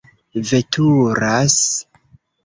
veturas 0.47 1.59